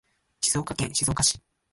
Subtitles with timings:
[0.41, 1.39] 静岡県静岡市